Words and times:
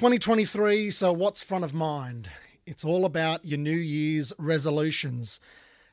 2023, 0.00 0.90
so 0.90 1.12
what's 1.12 1.42
front 1.42 1.62
of 1.62 1.74
mind? 1.74 2.26
It's 2.64 2.86
all 2.86 3.04
about 3.04 3.44
your 3.44 3.58
New 3.58 3.76
Year's 3.76 4.32
resolutions. 4.38 5.40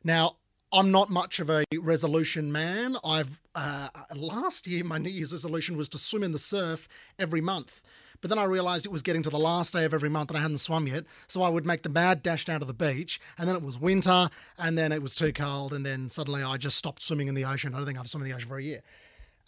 Now, 0.01 0.37
I'm 0.71 0.93
not 0.93 1.09
much 1.09 1.41
of 1.41 1.49
a 1.49 1.65
resolution 1.77 2.49
man. 2.49 2.95
I've 3.03 3.41
uh, 3.53 3.89
last 4.15 4.65
year 4.65 4.85
my 4.85 4.97
New 4.97 5.09
Year's 5.09 5.33
resolution 5.33 5.75
was 5.75 5.89
to 5.89 5.97
swim 5.97 6.23
in 6.23 6.31
the 6.31 6.39
surf 6.39 6.87
every 7.19 7.41
month. 7.41 7.81
But 8.21 8.29
then 8.29 8.39
I 8.39 8.45
realised 8.45 8.85
it 8.85 8.93
was 8.93 9.01
getting 9.01 9.23
to 9.23 9.29
the 9.29 9.37
last 9.37 9.73
day 9.73 9.83
of 9.83 9.93
every 9.93 10.09
month 10.09 10.29
and 10.29 10.37
I 10.37 10.41
hadn't 10.41 10.59
swum 10.59 10.87
yet. 10.87 11.03
So 11.27 11.41
I 11.41 11.49
would 11.49 11.65
make 11.65 11.83
the 11.83 11.89
mad 11.89 12.23
dash 12.23 12.45
down 12.45 12.61
to 12.61 12.65
the 12.65 12.73
beach, 12.73 13.19
and 13.37 13.45
then 13.45 13.57
it 13.57 13.61
was 13.61 13.77
winter, 13.77 14.29
and 14.57 14.77
then 14.77 14.93
it 14.93 15.01
was 15.01 15.15
too 15.15 15.33
cold, 15.33 15.73
and 15.73 15.85
then 15.85 16.07
suddenly 16.07 16.43
I 16.43 16.55
just 16.55 16.77
stopped 16.77 17.01
swimming 17.01 17.27
in 17.27 17.35
the 17.35 17.43
ocean. 17.43 17.73
I 17.73 17.77
don't 17.79 17.85
think 17.85 17.99
I've 17.99 18.07
swum 18.07 18.23
in 18.23 18.29
the 18.29 18.35
ocean 18.35 18.47
for 18.47 18.57
a 18.57 18.63
year. 18.63 18.83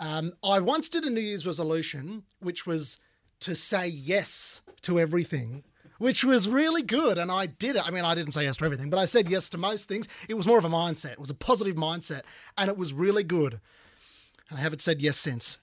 Um, 0.01 0.33
I 0.43 0.59
once 0.59 0.89
did 0.89 1.05
a 1.05 1.09
New 1.09 1.21
Year's 1.21 1.47
resolution, 1.47 2.23
which 2.41 2.67
was 2.67 2.99
to 3.41 3.55
say 3.55 3.87
yes 3.87 4.61
to 4.81 4.99
everything 4.99 5.63
which 5.99 6.23
was 6.23 6.49
really 6.49 6.81
good. 6.81 7.17
And 7.17 7.31
I 7.31 7.45
did 7.45 7.75
it. 7.75 7.85
I 7.85 7.91
mean, 7.91 8.03
I 8.03 8.15
didn't 8.15 8.31
say 8.31 8.43
yes 8.43 8.57
to 8.57 8.65
everything, 8.65 8.89
but 8.89 8.97
I 8.97 9.05
said 9.05 9.29
yes 9.29 9.49
to 9.51 9.57
most 9.57 9.87
things. 9.87 10.07
It 10.27 10.33
was 10.33 10.47
more 10.47 10.57
of 10.57 10.65
a 10.65 10.69
mindset, 10.69 11.11
it 11.11 11.19
was 11.19 11.29
a 11.29 11.35
positive 11.35 11.75
mindset, 11.75 12.23
and 12.57 12.69
it 12.69 12.77
was 12.77 12.93
really 12.93 13.23
good. 13.23 13.59
And 14.49 14.57
I 14.57 14.61
haven't 14.61 14.81
said 14.81 15.01
yes 15.01 15.17
since. 15.17 15.59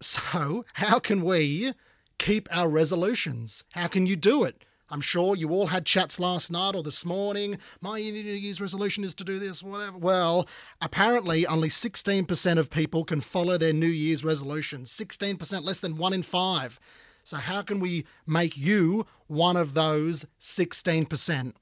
So, 0.00 0.64
how 0.74 0.98
can 0.98 1.22
we 1.22 1.74
keep 2.18 2.48
our 2.50 2.68
resolutions? 2.68 3.62
How 3.72 3.86
can 3.86 4.06
you 4.06 4.16
do 4.16 4.42
it? 4.42 4.64
I'm 4.92 5.00
sure 5.00 5.34
you 5.34 5.48
all 5.52 5.68
had 5.68 5.86
chats 5.86 6.20
last 6.20 6.50
night 6.50 6.74
or 6.74 6.82
this 6.82 7.06
morning. 7.06 7.56
My 7.80 7.98
New 7.98 8.12
Year's 8.12 8.60
resolution 8.60 9.04
is 9.04 9.14
to 9.14 9.24
do 9.24 9.38
this, 9.38 9.62
whatever. 9.62 9.96
Well, 9.96 10.46
apparently, 10.82 11.46
only 11.46 11.70
16% 11.70 12.58
of 12.58 12.68
people 12.68 13.02
can 13.02 13.22
follow 13.22 13.56
their 13.56 13.72
New 13.72 13.86
Year's 13.86 14.22
resolutions. 14.22 14.90
16%, 14.92 15.64
less 15.64 15.80
than 15.80 15.96
one 15.96 16.12
in 16.12 16.22
five. 16.22 16.78
So, 17.24 17.38
how 17.38 17.62
can 17.62 17.80
we 17.80 18.04
make 18.26 18.58
you 18.58 19.06
one 19.28 19.56
of 19.56 19.72
those 19.72 20.26
16%? 20.38 21.54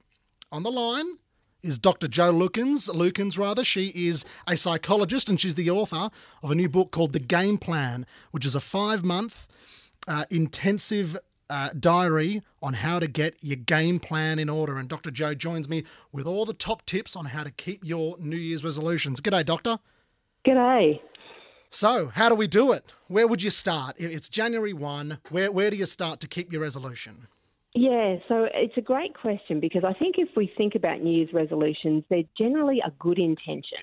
On 0.51 0.63
the 0.63 0.71
line 0.71 1.17
is 1.63 1.79
Dr. 1.79 2.09
Jo 2.09 2.33
Lukens. 2.33 2.89
Lukins, 2.89 3.39
rather. 3.39 3.63
She 3.63 3.93
is 3.95 4.25
a 4.45 4.57
psychologist 4.57 5.29
and 5.29 5.39
she's 5.39 5.55
the 5.55 5.69
author 5.69 6.09
of 6.43 6.51
a 6.51 6.55
new 6.55 6.67
book 6.67 6.91
called 6.91 7.13
The 7.13 7.19
Game 7.19 7.57
Plan, 7.57 8.05
which 8.31 8.45
is 8.45 8.55
a 8.55 8.59
five 8.59 9.05
month 9.05 9.47
uh, 10.05 10.25
intensive 10.29 11.17
uh, 11.51 11.69
diary 11.77 12.41
on 12.63 12.73
how 12.73 12.97
to 12.97 13.07
get 13.07 13.35
your 13.41 13.57
game 13.57 13.99
plan 13.99 14.39
in 14.39 14.49
order. 14.49 14.77
And 14.77 14.87
Dr. 14.87 15.11
Jo 15.11 15.35
joins 15.35 15.67
me 15.67 15.83
with 16.11 16.25
all 16.25 16.45
the 16.45 16.53
top 16.53 16.85
tips 16.85 17.15
on 17.15 17.25
how 17.25 17.43
to 17.43 17.51
keep 17.51 17.83
your 17.83 18.17
New 18.17 18.37
Year's 18.37 18.63
resolutions. 18.63 19.19
G'day, 19.19 19.45
Doctor. 19.45 19.77
G'day. 20.47 21.01
So, 21.69 22.07
how 22.07 22.29
do 22.29 22.35
we 22.35 22.47
do 22.47 22.71
it? 22.71 22.85
Where 23.07 23.27
would 23.27 23.43
you 23.43 23.49
start? 23.49 23.95
It's 23.97 24.29
January 24.29 24.73
1. 24.73 25.19
Where, 25.29 25.51
where 25.51 25.69
do 25.69 25.77
you 25.77 25.85
start 25.85 26.19
to 26.21 26.27
keep 26.27 26.51
your 26.51 26.61
resolution? 26.61 27.27
Yeah, 27.73 28.17
so 28.27 28.47
it's 28.53 28.75
a 28.75 28.81
great 28.81 29.13
question 29.17 29.61
because 29.61 29.83
I 29.85 29.93
think 29.93 30.15
if 30.17 30.29
we 30.35 30.51
think 30.57 30.75
about 30.75 31.01
New 31.01 31.15
Year's 31.17 31.31
resolutions, 31.31 32.03
they're 32.09 32.23
generally 32.37 32.81
a 32.85 32.91
good 32.99 33.17
intention. 33.17 33.79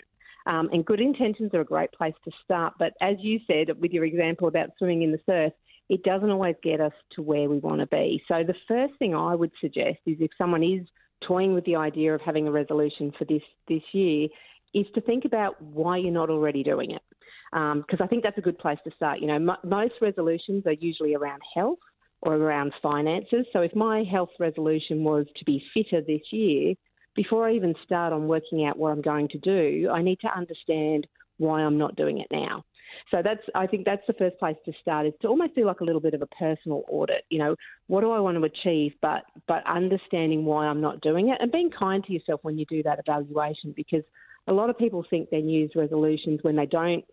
Um, 0.46 0.68
and 0.72 0.84
good 0.84 1.00
intentions 1.00 1.52
are 1.54 1.60
a 1.60 1.64
great 1.64 1.92
place 1.92 2.14
to 2.24 2.30
start. 2.44 2.74
But 2.78 2.92
as 3.00 3.16
you 3.20 3.40
said 3.46 3.80
with 3.80 3.92
your 3.92 4.04
example 4.04 4.48
about 4.48 4.70
swimming 4.76 5.02
in 5.02 5.12
the 5.12 5.20
surf, 5.24 5.52
it 5.88 6.02
doesn't 6.02 6.30
always 6.30 6.56
get 6.62 6.80
us 6.80 6.92
to 7.12 7.22
where 7.22 7.48
we 7.48 7.58
want 7.58 7.80
to 7.80 7.86
be. 7.86 8.22
So 8.28 8.44
the 8.46 8.54
first 8.66 8.94
thing 8.98 9.14
I 9.14 9.34
would 9.34 9.52
suggest 9.60 9.98
is 10.06 10.16
if 10.20 10.30
someone 10.36 10.62
is 10.62 10.86
toying 11.26 11.54
with 11.54 11.64
the 11.64 11.76
idea 11.76 12.14
of 12.14 12.20
having 12.20 12.46
a 12.46 12.52
resolution 12.52 13.12
for 13.18 13.24
this 13.24 13.42
this 13.68 13.82
year, 13.92 14.28
is 14.74 14.86
to 14.94 15.00
think 15.00 15.24
about 15.24 15.60
why 15.62 15.96
you're 15.96 16.12
not 16.12 16.30
already 16.30 16.62
doing 16.62 16.90
it 16.90 17.02
because 17.50 18.00
um, 18.00 18.02
I 18.02 18.06
think 18.06 18.22
that's 18.22 18.38
a 18.38 18.42
good 18.42 18.58
place 18.58 18.78
to 18.84 18.90
start. 18.94 19.20
You 19.20 19.26
know, 19.26 19.34
m- 19.36 19.56
most 19.64 19.94
resolutions 20.02 20.66
are 20.66 20.72
usually 20.72 21.14
around 21.14 21.40
health 21.54 21.78
or 22.20 22.34
around 22.34 22.74
finances. 22.82 23.46
So 23.52 23.60
if 23.60 23.74
my 23.74 24.04
health 24.04 24.30
resolution 24.38 25.02
was 25.02 25.26
to 25.36 25.44
be 25.44 25.62
fitter 25.72 26.02
this 26.02 26.20
year, 26.30 26.74
before 27.14 27.48
I 27.48 27.54
even 27.54 27.74
start 27.84 28.12
on 28.12 28.28
working 28.28 28.66
out 28.66 28.78
what 28.78 28.92
I'm 28.92 29.00
going 29.00 29.28
to 29.28 29.38
do, 29.38 29.88
I 29.90 30.02
need 30.02 30.20
to 30.20 30.36
understand 30.36 31.06
why 31.38 31.62
I'm 31.62 31.78
not 31.78 31.96
doing 31.96 32.18
it 32.18 32.28
now. 32.30 32.64
So 33.10 33.22
that's 33.22 33.42
I 33.54 33.66
think 33.66 33.84
that's 33.84 34.06
the 34.06 34.12
first 34.14 34.38
place 34.38 34.56
to 34.64 34.72
start 34.80 35.06
is 35.06 35.12
to 35.22 35.28
almost 35.28 35.54
do 35.54 35.64
like 35.64 35.80
a 35.80 35.84
little 35.84 36.00
bit 36.00 36.14
of 36.14 36.22
a 36.22 36.26
personal 36.26 36.84
audit. 36.88 37.24
You 37.30 37.38
know, 37.38 37.56
what 37.86 38.02
do 38.02 38.10
I 38.10 38.20
want 38.20 38.36
to 38.36 38.44
achieve, 38.44 38.92
but 39.00 39.24
but 39.46 39.66
understanding 39.66 40.44
why 40.44 40.66
I'm 40.66 40.80
not 40.80 41.00
doing 41.00 41.28
it 41.28 41.38
and 41.40 41.52
being 41.52 41.70
kind 41.70 42.04
to 42.04 42.12
yourself 42.12 42.40
when 42.42 42.58
you 42.58 42.66
do 42.66 42.82
that 42.84 42.98
evaluation 42.98 43.72
because 43.76 44.02
a 44.46 44.52
lot 44.52 44.70
of 44.70 44.78
people 44.78 45.04
think 45.08 45.30
their 45.30 45.42
New 45.42 45.58
Year's 45.60 45.72
resolutions 45.74 46.40
when 46.42 46.56
they 46.56 46.66
don't 46.66 47.04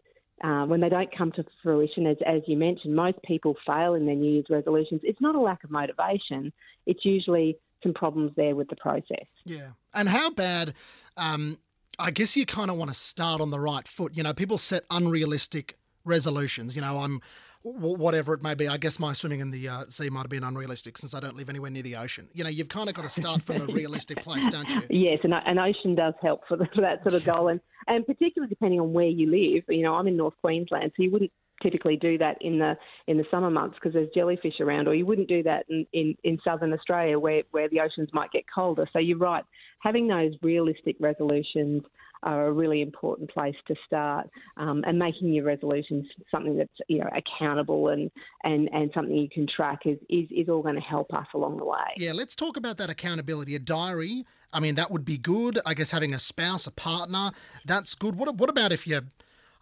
uh, 0.44 0.66
when 0.66 0.82
they 0.82 0.90
don't 0.90 1.16
come 1.16 1.32
to 1.32 1.46
fruition, 1.64 2.06
as, 2.08 2.18
as 2.26 2.42
you 2.46 2.58
mentioned, 2.58 2.94
most 2.94 3.18
people 3.24 3.56
fail 3.66 3.94
in 3.94 4.06
their 4.06 4.16
New 4.16 4.32
Year's 4.32 4.46
resolutions. 4.50 5.00
It's 5.04 5.22
not 5.22 5.36
a 5.36 5.40
lack 5.40 5.64
of 5.64 5.72
motivation, 5.72 6.52
it's 6.86 7.06
usually 7.06 7.58
some 7.84 7.94
problems 7.94 8.32
there 8.36 8.56
with 8.56 8.68
the 8.70 8.76
process. 8.76 9.26
Yeah. 9.46 9.70
And 9.94 10.10
how 10.10 10.32
bad, 10.32 10.74
um, 11.18 11.58
I 11.98 12.12
guess 12.12 12.36
you 12.36 12.46
kind 12.46 12.70
of 12.70 12.78
want 12.78 12.90
to 12.92 12.96
start 12.96 13.42
on 13.42 13.52
the 13.52 13.60
right 13.60 13.88
foot. 13.88 14.16
You 14.16 14.24
know, 14.24 14.34
people 14.34 14.58
set 14.58 14.84
unrealistic 14.90 15.78
resolutions. 16.04 16.76
You 16.76 16.82
know, 16.82 17.00
I'm 17.00 17.22
whatever 17.66 18.34
it 18.36 18.44
may 18.44 18.54
be. 18.54 18.68
I 18.68 18.78
guess 18.78 19.00
my 19.00 19.14
swimming 19.14 19.40
in 19.40 19.50
the 19.50 19.68
uh, 19.68 19.86
sea 19.90 20.10
might 20.10 20.22
have 20.22 20.30
been 20.30 20.44
unrealistic 20.44 20.98
since 20.98 21.16
I 21.16 21.20
don't 21.20 21.36
live 21.36 21.50
anywhere 21.50 21.72
near 21.72 21.82
the 21.82 21.96
ocean. 21.96 22.28
You 22.34 22.44
know, 22.44 22.50
you've 22.50 22.70
kind 22.70 22.90
of 22.90 22.96
got 22.96 23.04
to 23.04 23.10
start 23.10 23.42
from 23.42 23.62
a 23.62 23.66
realistic 23.66 24.22
place, 24.22 24.48
don't 24.48 24.70
you? 24.70 24.82
Yes, 24.90 25.20
and 25.24 25.34
an 25.34 25.60
ocean 25.60 25.96
does 25.96 26.14
help 26.22 26.42
for, 26.48 26.58
the, 26.58 26.68
for 26.74 26.82
that 26.82 27.02
sort 27.04 27.16
of 27.16 27.26
goal, 27.26 27.48
and 27.48 27.60
and 27.88 28.06
particularly 28.06 28.50
depending 28.50 28.80
on 28.80 28.94
where 28.94 29.08
you 29.08 29.30
live. 29.30 29.64
You 29.68 29.84
know, 29.84 29.96
I'm 29.96 30.08
in 30.08 30.18
North 30.18 30.36
Queensland, 30.42 30.92
so 30.96 31.04
you 31.04 31.12
wouldn't 31.12 31.32
typically 31.62 31.96
do 31.96 32.18
that 32.18 32.38
in 32.42 32.60
the 32.60 32.76
in 33.08 33.18
the 33.18 33.26
summer 33.32 33.50
months 33.50 33.76
because 33.76 33.94
there's 33.94 34.10
jellyfish 34.14 34.60
around, 34.60 34.88
or 34.88 34.96
you 34.96 35.06
wouldn't 35.06 35.28
do 35.28 35.44
that 35.44 35.66
in, 35.70 35.86
in, 35.94 36.16
in 36.24 36.38
southern 36.44 36.74
Australia 36.74 37.18
where, 37.18 37.44
where 37.52 37.70
the 37.70 37.80
oceans 37.80 38.10
might 38.14 38.32
get 38.32 38.44
colder. 38.54 38.88
So 38.94 39.00
you're 39.00 39.18
right, 39.18 39.44
having 39.80 40.08
those 40.08 40.34
realistic 40.42 40.96
resolutions 41.00 41.84
are 42.26 42.48
a 42.48 42.52
really 42.52 42.82
important 42.82 43.30
place 43.30 43.56
to 43.68 43.76
start, 43.86 44.30
um, 44.58 44.84
and 44.86 45.00
making 45.00 45.34
your 45.34 45.46
resolutions 45.46 46.06
something 46.30 46.58
that's 46.58 46.74
you 46.88 47.00
know 47.00 47.10
accountable 47.16 47.90
and 47.90 48.12
and, 48.44 48.70
and 48.74 48.92
something 48.94 49.16
you 49.16 49.30
can 49.30 49.48
track 49.48 49.80
is, 49.86 49.98
is 50.10 50.28
is 50.32 50.50
all 50.50 50.62
going 50.62 50.76
to 50.76 50.82
help 50.82 51.14
us 51.14 51.28
along 51.34 51.58
the 51.58 51.66
way. 51.66 51.78
Yeah, 51.98 52.14
let's 52.14 52.36
talk 52.36 52.58
about 52.58 52.78
that 52.78 52.90
accountability. 52.90 53.56
A 53.56 53.60
diary. 53.60 54.26
I 54.52 54.60
mean, 54.60 54.76
that 54.76 54.92
would 54.92 55.06
be 55.06 55.18
good. 55.18 55.60
I 55.66 55.74
guess 55.74 55.92
having 55.92 56.14
a 56.14 56.20
spouse, 56.20 56.68
a 56.68 56.72
partner, 56.72 57.32
that's 57.66 57.96
good. 57.96 58.16
What 58.16 58.36
what 58.36 58.50
about 58.50 58.72
if 58.72 58.86
you're 58.88 59.04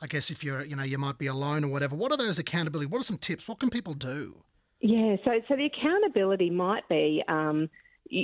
I 0.02 0.08
guess 0.08 0.30
if 0.30 0.44
you're, 0.44 0.66
you 0.66 0.76
know, 0.76 0.84
you 0.84 0.98
might 0.98 1.18
be 1.18 1.28
alone 1.28 1.64
or 1.64 1.70
whatever. 1.70 1.96
What 1.96 2.12
are 2.12 2.18
those 2.18 2.38
accountability? 2.38 2.88
What 2.88 3.00
are 3.00 3.06
some 3.06 3.18
tips? 3.18 3.48
What 3.48 3.60
can 3.60 3.70
people 3.70 3.94
do? 3.94 4.36
Yeah, 4.82 5.16
so 5.24 5.32
so 5.48 5.56
the 5.56 5.66
accountability 5.66 6.50
might 6.50 6.88
be, 6.90 7.24
um, 7.30 7.70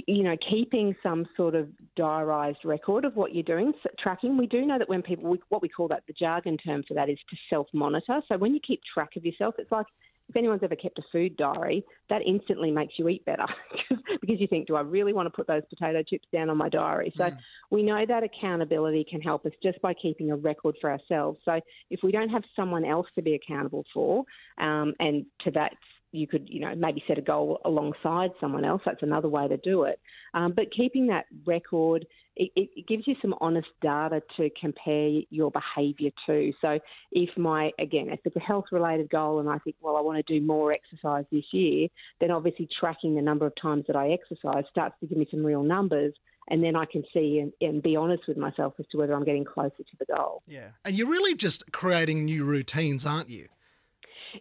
you, 0.07 0.23
know, 0.23 0.35
keeping 0.49 0.95
some 1.01 1.25
sort 1.35 1.55
of 1.55 1.67
diarised 1.97 2.63
record 2.63 3.05
of 3.05 3.15
what 3.15 3.33
you're 3.33 3.43
doing, 3.43 3.73
so 3.81 3.89
tracking. 3.97 4.37
We 4.37 4.47
do 4.47 4.65
know 4.65 4.77
that 4.77 4.89
when 4.89 5.01
people, 5.01 5.35
what 5.49 5.61
we 5.61 5.69
call 5.69 5.87
that, 5.89 6.03
the 6.07 6.13
jargon 6.13 6.57
term 6.57 6.83
for 6.87 6.93
that 6.93 7.09
is 7.09 7.17
to 7.29 7.37
self 7.49 7.67
monitor. 7.73 8.21
So 8.27 8.37
when 8.37 8.53
you 8.53 8.59
keep 8.65 8.81
track 8.93 9.11
of 9.15 9.25
yourself, 9.25 9.55
it's 9.57 9.71
like 9.71 9.87
if 10.29 10.35
anyone's 10.35 10.61
ever 10.63 10.75
kept 10.75 10.99
a 10.99 11.03
food 11.11 11.35
diary, 11.37 11.83
that 12.09 12.21
instantly 12.21 12.69
makes 12.69 12.93
you 12.97 13.09
eat 13.09 13.25
better 13.25 13.45
because 14.21 14.39
you 14.39 14.45
think, 14.45 14.67
do 14.67 14.75
I 14.75 14.81
really 14.81 15.11
want 15.11 15.25
to 15.25 15.31
put 15.31 15.47
those 15.47 15.63
potato 15.69 16.03
chips 16.03 16.27
down 16.31 16.51
on 16.51 16.57
my 16.57 16.69
diary? 16.69 17.11
So 17.17 17.23
mm. 17.23 17.37
we 17.71 17.81
know 17.81 18.05
that 18.07 18.21
accountability 18.23 19.05
can 19.09 19.21
help 19.21 19.45
us 19.47 19.53
just 19.63 19.81
by 19.81 19.95
keeping 19.95 20.29
a 20.29 20.35
record 20.35 20.75
for 20.79 20.91
ourselves. 20.91 21.39
So 21.45 21.59
if 21.89 22.01
we 22.03 22.11
don't 22.11 22.29
have 22.29 22.43
someone 22.55 22.85
else 22.85 23.07
to 23.15 23.23
be 23.23 23.33
accountable 23.33 23.83
for, 23.91 24.23
um, 24.59 24.93
and 24.99 25.25
to 25.45 25.51
that 25.51 25.73
you 26.11 26.27
could, 26.27 26.47
you 26.49 26.59
know, 26.59 26.73
maybe 26.75 27.03
set 27.07 27.17
a 27.17 27.21
goal 27.21 27.59
alongside 27.65 28.31
someone 28.39 28.65
else. 28.65 28.81
That's 28.85 29.03
another 29.03 29.29
way 29.29 29.47
to 29.47 29.57
do 29.57 29.83
it. 29.83 29.99
Um, 30.33 30.53
but 30.55 30.71
keeping 30.75 31.07
that 31.07 31.25
record, 31.45 32.05
it, 32.35 32.51
it, 32.55 32.87
gives 32.87 33.05
you 33.05 33.15
some 33.21 33.35
honest 33.41 33.67
data 33.81 34.21
to 34.37 34.49
compare 34.59 35.21
your 35.29 35.51
behaviour 35.51 36.09
to. 36.25 36.53
So 36.61 36.79
if 37.11 37.29
my, 37.37 37.71
again, 37.79 38.09
if 38.09 38.21
it's 38.23 38.35
a 38.35 38.39
health 38.39 38.65
related 38.71 39.09
goal 39.09 39.39
and 39.39 39.49
I 39.49 39.57
think, 39.59 39.75
well, 39.81 39.97
I 39.97 40.01
want 40.01 40.25
to 40.25 40.39
do 40.39 40.45
more 40.45 40.71
exercise 40.71 41.25
this 41.31 41.43
year, 41.51 41.89
then 42.21 42.31
obviously 42.31 42.69
tracking 42.79 43.15
the 43.15 43.21
number 43.21 43.45
of 43.45 43.53
times 43.61 43.85
that 43.87 43.95
I 43.95 44.11
exercise 44.11 44.63
starts 44.71 44.95
to 45.01 45.07
give 45.07 45.17
me 45.17 45.27
some 45.29 45.45
real 45.45 45.63
numbers 45.63 46.13
and 46.49 46.63
then 46.63 46.75
I 46.75 46.85
can 46.85 47.03
see 47.13 47.39
and, 47.39 47.53
and, 47.61 47.83
be 47.83 47.95
honest 47.95 48.23
with 48.27 48.37
myself 48.37 48.73
as 48.79 48.85
to 48.91 48.97
whether 48.97 49.13
I'm 49.13 49.23
getting 49.23 49.45
closer 49.45 49.77
to 49.77 49.97
the 49.99 50.05
goal. 50.05 50.41
Yeah. 50.47 50.69
And 50.83 50.97
you're 50.97 51.07
really 51.07 51.35
just 51.35 51.71
creating 51.71 52.25
new 52.25 52.43
routines, 52.43 53.05
aren't 53.05 53.29
you? 53.29 53.49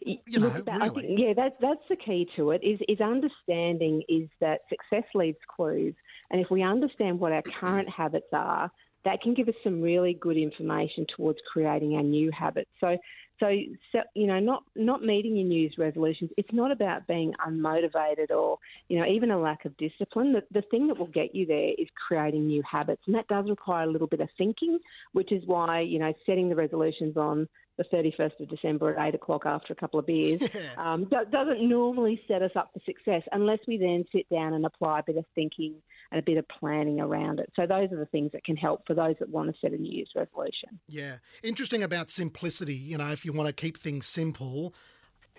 You 0.01 0.41
know, 0.41 0.51
that, 0.51 0.67
really. 0.67 1.07
think, 1.07 1.21
yeah, 1.21 1.33
that's 1.35 1.55
that's 1.61 1.81
the 1.89 1.97
key 1.97 2.29
to 2.37 2.51
it. 2.51 2.63
Is 2.63 2.79
is 2.89 3.01
understanding 3.01 4.03
is 4.09 4.29
that 4.41 4.61
success 4.69 5.09
leads 5.15 5.39
clues, 5.55 5.95
and 6.31 6.41
if 6.41 6.51
we 6.51 6.63
understand 6.63 7.19
what 7.19 7.33
our 7.33 7.43
current 7.61 7.89
habits 7.89 8.27
are, 8.33 8.71
that 9.05 9.23
can 9.23 9.35
give 9.35 9.49
us 9.49 9.55
some 9.65 9.81
really 9.81 10.15
good 10.15 10.37
information 10.37 11.07
towards 11.17 11.39
creating 11.51 11.95
our 11.95 12.03
new 12.03 12.31
habits. 12.31 12.71
So, 12.81 12.97
so, 13.41 13.51
so, 13.93 14.01
you 14.15 14.27
know, 14.27 14.41
not 14.41 14.65
not 14.75 15.03
meeting 15.03 15.37
your 15.37 15.47
New 15.47 15.61
Year's 15.61 15.79
resolutions. 15.79 16.31
It's 16.37 16.53
not 16.53 16.73
about 16.73 17.07
being 17.07 17.33
unmotivated 17.47 18.31
or 18.31 18.59
you 18.89 18.99
know 18.99 19.07
even 19.07 19.31
a 19.31 19.39
lack 19.39 19.65
of 19.65 19.77
discipline. 19.77 20.33
The, 20.33 20.43
the 20.53 20.67
thing 20.71 20.89
that 20.89 20.99
will 20.99 21.07
get 21.07 21.35
you 21.35 21.47
there 21.47 21.71
is 21.79 21.89
creating 22.07 22.47
new 22.47 22.63
habits, 22.71 23.03
and 23.07 23.15
that 23.15 23.29
does 23.29 23.49
require 23.49 23.85
a 23.85 23.91
little 23.91 24.09
bit 24.09 24.21
of 24.21 24.29
thinking, 24.37 24.79
which 25.13 25.31
is 25.33 25.43
why 25.47 25.81
you 25.81 25.99
know 25.99 26.13
setting 26.27 26.49
the 26.49 26.57
resolutions 26.57 27.17
on 27.17 27.49
the 27.79 27.85
31st 27.85 28.41
of 28.41 28.49
December 28.49 28.95
at 28.95 29.09
8 29.09 29.15
o'clock 29.15 29.47
after 29.47 29.73
a 29.73 29.77
couple 29.77 29.99
of 29.99 30.07
beers 30.07 30.43
um, 30.77 31.05
do- 31.05 31.25
doesn't 31.31 31.67
normally 31.67 32.21
set 32.29 32.43
us 32.43 32.51
up 32.57 32.71
for 32.75 32.81
success 32.85 33.23
unless 33.33 33.61
we 33.67 33.79
then 33.79 34.05
sit 34.13 34.29
down 34.29 34.53
and 34.53 34.67
apply 34.67 34.99
a 34.99 35.03
bit 35.03 35.17
of 35.17 35.25
thinking 35.35 35.75
and 36.11 36.19
a 36.19 36.23
bit 36.23 36.37
of 36.37 36.47
planning 36.49 37.01
around 37.01 37.39
it. 37.39 37.51
So 37.57 37.67
those 37.67 37.93
are 37.93 37.97
the 37.97 38.07
things 38.07 38.33
that 38.33 38.45
can 38.45 38.57
help 38.57 38.87
for 38.87 38.95
those 38.95 39.15
that 39.21 39.29
want 39.29 39.55
to 39.55 39.61
set 39.61 39.73
a 39.73 39.77
New 39.77 39.91
Year's 39.91 40.11
resolution. 40.15 40.81
Yeah. 40.89 41.17
Interesting 41.43 41.83
about 41.83 42.11
simplicity. 42.11 42.75
You 42.75 42.99
know, 42.99 43.11
if 43.11 43.25
you 43.25 43.33
want 43.33 43.47
to 43.47 43.53
keep 43.53 43.79
things 43.79 44.07
simple, 44.07 44.75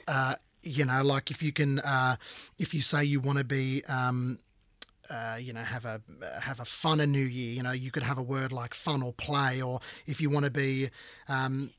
uh, 0.07 0.35
you 0.63 0.85
know, 0.85 1.03
like 1.03 1.31
if 1.31 1.43
you 1.43 1.51
can, 1.51 1.79
uh, 1.79 2.15
if 2.57 2.73
you 2.73 2.81
say 2.81 3.03
you 3.03 3.19
want 3.19 3.37
to 3.37 3.43
be, 3.43 3.83
um, 3.85 4.39
uh, 5.09 5.37
you 5.39 5.53
know, 5.53 5.61
have 5.61 5.85
a 5.85 6.01
have 6.39 6.59
a 6.59 6.63
funner 6.63 7.09
New 7.09 7.25
Year. 7.25 7.53
You 7.53 7.63
know, 7.63 7.71
you 7.71 7.91
could 7.91 8.03
have 8.03 8.17
a 8.17 8.21
word 8.21 8.51
like 8.51 8.73
fun 8.73 9.01
or 9.01 9.13
play, 9.13 9.61
or 9.61 9.79
if 10.05 10.21
you 10.21 10.29
want 10.29 10.45
to 10.45 10.51
be, 10.51 10.89
um, 11.27 11.71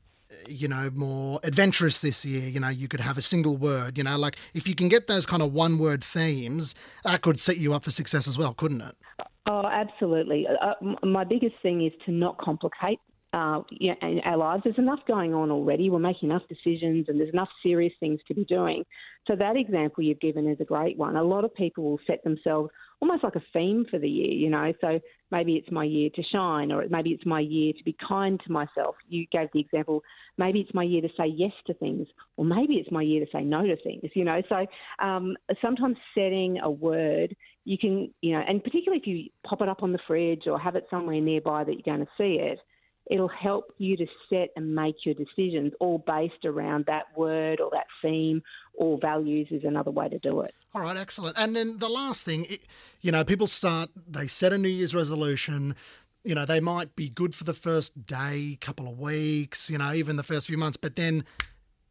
you 0.47 0.67
know, 0.67 0.89
more 0.93 1.39
adventurous 1.43 1.99
this 1.99 2.25
year. 2.25 2.47
You 2.47 2.59
know, 2.59 2.69
you 2.69 2.87
could 2.87 2.99
have 2.99 3.17
a 3.17 3.21
single 3.21 3.57
word. 3.57 3.97
You 3.97 4.03
know, 4.03 4.17
like 4.17 4.37
if 4.53 4.67
you 4.67 4.75
can 4.75 4.89
get 4.89 5.07
those 5.07 5.25
kind 5.25 5.41
of 5.41 5.53
one 5.53 5.77
word 5.77 6.03
themes, 6.03 6.75
that 7.03 7.21
could 7.21 7.39
set 7.39 7.57
you 7.57 7.73
up 7.73 7.83
for 7.83 7.91
success 7.91 8.27
as 8.27 8.37
well, 8.37 8.53
couldn't 8.53 8.81
it? 8.81 8.95
Oh, 9.47 9.65
absolutely. 9.65 10.47
Uh, 10.47 10.73
my 11.03 11.23
biggest 11.23 11.55
thing 11.61 11.85
is 11.85 11.91
to 12.05 12.11
not 12.11 12.37
complicate. 12.37 12.99
Uh, 13.33 13.61
yeah, 13.71 13.93
in 14.01 14.19
our 14.25 14.35
lives, 14.35 14.61
there's 14.65 14.77
enough 14.77 14.99
going 15.07 15.33
on 15.33 15.51
already. 15.51 15.89
We're 15.89 15.99
making 15.99 16.29
enough 16.29 16.41
decisions, 16.49 17.05
and 17.07 17.17
there's 17.17 17.31
enough 17.31 17.47
serious 17.63 17.93
things 18.01 18.19
to 18.27 18.33
be 18.33 18.43
doing. 18.43 18.83
So 19.25 19.37
that 19.37 19.55
example 19.55 20.03
you've 20.03 20.19
given 20.19 20.47
is 20.49 20.59
a 20.59 20.65
great 20.65 20.97
one. 20.97 21.15
A 21.15 21.23
lot 21.23 21.45
of 21.45 21.55
people 21.55 21.85
will 21.85 21.99
set 22.05 22.21
themselves 22.25 22.71
almost 22.99 23.23
like 23.23 23.35
a 23.35 23.43
theme 23.53 23.85
for 23.89 23.99
the 23.99 24.09
year, 24.09 24.33
you 24.33 24.49
know. 24.49 24.73
So 24.81 24.99
maybe 25.31 25.53
it's 25.53 25.71
my 25.71 25.85
year 25.85 26.09
to 26.13 26.23
shine, 26.23 26.73
or 26.73 26.83
maybe 26.89 27.11
it's 27.11 27.25
my 27.25 27.39
year 27.39 27.71
to 27.71 27.83
be 27.85 27.95
kind 28.05 28.37
to 28.45 28.51
myself. 28.51 28.95
You 29.07 29.25
gave 29.31 29.47
the 29.53 29.61
example. 29.61 30.03
Maybe 30.37 30.59
it's 30.59 30.73
my 30.73 30.83
year 30.83 31.01
to 31.01 31.09
say 31.17 31.27
yes 31.27 31.53
to 31.67 31.73
things, 31.75 32.07
or 32.35 32.43
maybe 32.43 32.75
it's 32.75 32.91
my 32.91 33.01
year 33.01 33.23
to 33.23 33.31
say 33.31 33.43
no 33.43 33.65
to 33.65 33.77
things, 33.81 34.11
you 34.13 34.25
know. 34.25 34.41
So 34.49 34.65
um, 35.01 35.37
sometimes 35.61 35.95
setting 36.13 36.59
a 36.59 36.69
word 36.69 37.33
you 37.63 37.77
can, 37.77 38.11
you 38.21 38.33
know, 38.33 38.43
and 38.47 38.63
particularly 38.63 38.99
if 38.99 39.07
you 39.07 39.29
pop 39.47 39.61
it 39.61 39.69
up 39.69 39.83
on 39.83 39.91
the 39.91 39.99
fridge 40.07 40.47
or 40.47 40.59
have 40.59 40.75
it 40.75 40.87
somewhere 40.89 41.21
nearby 41.21 41.63
that 41.63 41.73
you're 41.73 41.95
going 41.95 42.05
to 42.05 42.11
see 42.17 42.39
it, 42.41 42.59
it'll 43.11 43.27
help 43.27 43.73
you 43.77 43.97
to 43.97 44.07
set 44.29 44.49
and 44.55 44.73
make 44.73 44.95
your 45.05 45.13
decisions 45.13 45.73
all 45.81 45.97
based 46.07 46.45
around 46.45 46.85
that 46.87 47.03
word 47.17 47.59
or 47.59 47.69
that 47.73 47.85
theme 48.01 48.41
or 48.73 48.97
values 48.99 49.47
is 49.51 49.65
another 49.65 49.91
way 49.91 50.07
to 50.07 50.17
do 50.19 50.39
it. 50.39 50.53
All 50.73 50.81
right, 50.81 50.95
excellent. 50.95 51.37
And 51.37 51.53
then 51.53 51.79
the 51.79 51.89
last 51.89 52.23
thing, 52.23 52.47
you 53.01 53.11
know, 53.11 53.25
people 53.25 53.47
start, 53.47 53.89
they 54.07 54.27
set 54.27 54.53
a 54.53 54.57
New 54.57 54.69
Year's 54.69 54.95
resolution. 54.95 55.75
You 56.23 56.35
know, 56.35 56.45
they 56.45 56.61
might 56.61 56.95
be 56.95 57.09
good 57.09 57.35
for 57.35 57.43
the 57.43 57.53
first 57.53 58.05
day, 58.05 58.57
couple 58.61 58.87
of 58.87 58.97
weeks, 58.97 59.69
you 59.69 59.77
know, 59.77 59.91
even 59.91 60.15
the 60.15 60.23
first 60.23 60.47
few 60.47 60.57
months, 60.57 60.77
but 60.77 60.95
then, 60.95 61.25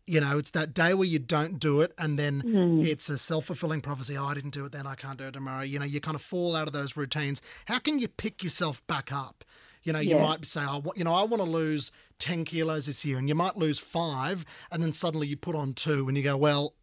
you 0.06 0.22
know, 0.22 0.38
it's 0.38 0.52
that 0.52 0.72
day 0.72 0.94
where 0.94 1.06
you 1.06 1.18
don't 1.18 1.58
do 1.58 1.82
it, 1.82 1.92
and 1.98 2.18
then 2.18 2.42
Mm. 2.46 2.82
it's 2.82 3.10
a 3.10 3.18
self 3.18 3.44
fulfilling 3.44 3.82
prophecy. 3.82 4.16
Oh, 4.16 4.24
I 4.24 4.32
didn't 4.32 4.54
do 4.54 4.64
it 4.64 4.72
then, 4.72 4.86
I 4.86 4.94
can't 4.94 5.18
do 5.18 5.26
it 5.26 5.32
tomorrow. 5.32 5.62
You 5.62 5.78
know, 5.80 5.84
you 5.84 6.00
kind 6.00 6.14
of 6.14 6.22
fall 6.22 6.56
out 6.56 6.66
of 6.66 6.72
those 6.72 6.96
routines. 6.96 7.42
How 7.66 7.78
can 7.78 7.98
you 7.98 8.08
pick 8.08 8.42
yourself 8.42 8.86
back 8.86 9.12
up? 9.12 9.44
You 9.82 9.92
know, 9.92 9.98
you 10.00 10.16
Yeah. 10.16 10.22
might 10.22 10.44
say, 10.44 10.62
oh, 10.64 10.82
you 10.96 11.04
know, 11.04 11.14
I 11.14 11.22
want 11.24 11.42
to 11.42 11.48
lose 11.48 11.90
10 12.18 12.44
kilos 12.44 12.86
this 12.86 13.04
year, 13.04 13.18
and 13.18 13.28
you 13.28 13.34
might 13.34 13.56
lose 13.56 13.78
five, 13.78 14.44
and 14.70 14.82
then 14.82 14.92
suddenly 14.92 15.26
you 15.26 15.36
put 15.36 15.54
on 15.54 15.72
two, 15.74 16.06
and 16.08 16.16
you 16.16 16.22
go, 16.22 16.36
well, 16.36 16.74